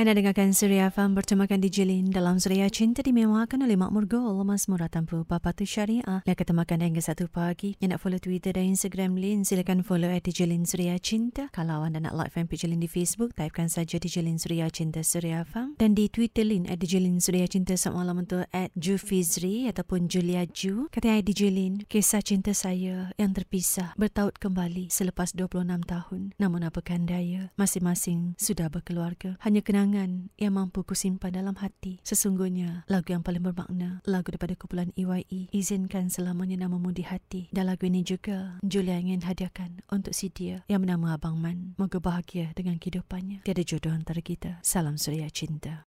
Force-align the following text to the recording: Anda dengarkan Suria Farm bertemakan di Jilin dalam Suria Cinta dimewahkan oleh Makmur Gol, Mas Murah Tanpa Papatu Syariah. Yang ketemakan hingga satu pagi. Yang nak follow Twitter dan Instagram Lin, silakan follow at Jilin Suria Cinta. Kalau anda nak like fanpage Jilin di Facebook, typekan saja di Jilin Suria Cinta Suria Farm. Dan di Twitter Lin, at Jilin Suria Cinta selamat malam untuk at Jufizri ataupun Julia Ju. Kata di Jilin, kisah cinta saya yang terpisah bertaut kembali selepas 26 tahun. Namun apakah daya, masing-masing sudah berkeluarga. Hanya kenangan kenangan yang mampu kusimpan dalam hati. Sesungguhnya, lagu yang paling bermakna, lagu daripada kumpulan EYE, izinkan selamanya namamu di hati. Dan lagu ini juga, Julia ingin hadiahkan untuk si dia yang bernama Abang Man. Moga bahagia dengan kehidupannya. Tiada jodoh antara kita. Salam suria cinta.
Anda 0.00 0.16
dengarkan 0.16 0.56
Suria 0.56 0.88
Farm 0.88 1.12
bertemakan 1.12 1.60
di 1.60 1.68
Jilin 1.68 2.08
dalam 2.08 2.40
Suria 2.40 2.72
Cinta 2.72 3.04
dimewahkan 3.04 3.60
oleh 3.60 3.76
Makmur 3.76 4.08
Gol, 4.08 4.40
Mas 4.48 4.64
Murah 4.64 4.88
Tanpa 4.88 5.20
Papatu 5.28 5.68
Syariah. 5.68 6.24
Yang 6.24 6.40
ketemakan 6.40 6.80
hingga 6.80 7.04
satu 7.04 7.28
pagi. 7.28 7.76
Yang 7.84 7.88
nak 7.92 8.00
follow 8.00 8.16
Twitter 8.16 8.56
dan 8.56 8.72
Instagram 8.72 9.20
Lin, 9.20 9.44
silakan 9.44 9.84
follow 9.84 10.08
at 10.08 10.24
Jilin 10.24 10.64
Suria 10.64 10.96
Cinta. 10.96 11.52
Kalau 11.52 11.84
anda 11.84 12.00
nak 12.00 12.16
like 12.16 12.32
fanpage 12.32 12.64
Jilin 12.64 12.80
di 12.80 12.88
Facebook, 12.88 13.36
typekan 13.36 13.68
saja 13.68 14.00
di 14.00 14.08
Jilin 14.08 14.40
Suria 14.40 14.72
Cinta 14.72 15.04
Suria 15.04 15.44
Farm. 15.44 15.76
Dan 15.76 15.92
di 15.92 16.08
Twitter 16.08 16.48
Lin, 16.48 16.64
at 16.64 16.80
Jilin 16.80 17.20
Suria 17.20 17.44
Cinta 17.44 17.76
selamat 17.76 18.00
malam 18.00 18.16
untuk 18.24 18.48
at 18.56 18.72
Jufizri 18.80 19.68
ataupun 19.68 20.08
Julia 20.08 20.48
Ju. 20.48 20.88
Kata 20.88 21.20
di 21.20 21.36
Jilin, 21.36 21.84
kisah 21.92 22.24
cinta 22.24 22.56
saya 22.56 23.12
yang 23.20 23.36
terpisah 23.36 23.92
bertaut 24.00 24.40
kembali 24.40 24.88
selepas 24.88 25.36
26 25.36 25.60
tahun. 25.84 26.32
Namun 26.40 26.64
apakah 26.64 26.96
daya, 27.04 27.52
masing-masing 27.60 28.40
sudah 28.40 28.72
berkeluarga. 28.72 29.36
Hanya 29.44 29.60
kenangan 29.60 29.89
kenangan 29.90 30.30
yang 30.38 30.54
mampu 30.54 30.86
kusimpan 30.86 31.34
dalam 31.34 31.58
hati. 31.58 31.98
Sesungguhnya, 32.06 32.86
lagu 32.86 33.10
yang 33.10 33.26
paling 33.26 33.42
bermakna, 33.42 33.98
lagu 34.06 34.30
daripada 34.30 34.54
kumpulan 34.54 34.94
EYE, 34.94 35.50
izinkan 35.50 36.06
selamanya 36.06 36.62
namamu 36.62 36.94
di 36.94 37.02
hati. 37.02 37.50
Dan 37.50 37.66
lagu 37.66 37.90
ini 37.90 38.06
juga, 38.06 38.62
Julia 38.62 39.02
ingin 39.02 39.26
hadiahkan 39.26 39.82
untuk 39.90 40.14
si 40.14 40.30
dia 40.30 40.62
yang 40.70 40.86
bernama 40.86 41.18
Abang 41.18 41.42
Man. 41.42 41.74
Moga 41.74 41.98
bahagia 41.98 42.54
dengan 42.54 42.78
kehidupannya. 42.78 43.42
Tiada 43.42 43.66
jodoh 43.66 43.90
antara 43.90 44.22
kita. 44.22 44.62
Salam 44.62 44.94
suria 44.94 45.26
cinta. 45.26 45.74